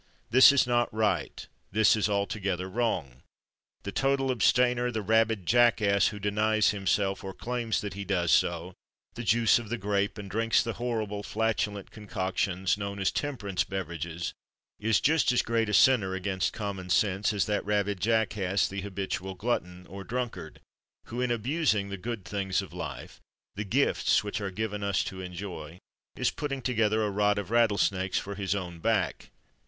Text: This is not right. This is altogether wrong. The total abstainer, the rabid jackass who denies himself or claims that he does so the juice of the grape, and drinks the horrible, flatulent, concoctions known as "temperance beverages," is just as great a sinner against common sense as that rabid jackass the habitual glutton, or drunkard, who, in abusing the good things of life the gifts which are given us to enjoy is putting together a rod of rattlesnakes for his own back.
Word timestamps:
This 0.31 0.51
is 0.51 0.65
not 0.65 0.91
right. 0.91 1.45
This 1.71 1.95
is 1.95 2.09
altogether 2.09 2.67
wrong. 2.67 3.21
The 3.83 3.91
total 3.91 4.31
abstainer, 4.31 4.89
the 4.89 5.03
rabid 5.03 5.45
jackass 5.45 6.07
who 6.07 6.17
denies 6.17 6.69
himself 6.71 7.23
or 7.23 7.35
claims 7.35 7.81
that 7.81 7.93
he 7.93 8.03
does 8.03 8.31
so 8.31 8.73
the 9.13 9.21
juice 9.21 9.59
of 9.59 9.69
the 9.69 9.77
grape, 9.77 10.17
and 10.17 10.27
drinks 10.27 10.63
the 10.63 10.73
horrible, 10.81 11.21
flatulent, 11.21 11.91
concoctions 11.91 12.79
known 12.79 12.97
as 12.97 13.11
"temperance 13.11 13.63
beverages," 13.63 14.33
is 14.79 14.99
just 14.99 15.31
as 15.31 15.43
great 15.43 15.69
a 15.69 15.73
sinner 15.75 16.15
against 16.15 16.51
common 16.51 16.89
sense 16.89 17.31
as 17.31 17.45
that 17.45 17.63
rabid 17.63 18.01
jackass 18.01 18.67
the 18.67 18.81
habitual 18.81 19.35
glutton, 19.35 19.85
or 19.85 20.03
drunkard, 20.03 20.59
who, 21.09 21.21
in 21.21 21.29
abusing 21.29 21.89
the 21.89 21.95
good 21.97 22.25
things 22.25 22.63
of 22.63 22.73
life 22.73 23.21
the 23.53 23.63
gifts 23.63 24.23
which 24.23 24.41
are 24.41 24.49
given 24.49 24.81
us 24.83 25.03
to 25.03 25.21
enjoy 25.21 25.77
is 26.15 26.31
putting 26.31 26.63
together 26.63 27.03
a 27.03 27.11
rod 27.11 27.37
of 27.37 27.51
rattlesnakes 27.51 28.17
for 28.17 28.33
his 28.33 28.55
own 28.55 28.79
back. 28.79 29.29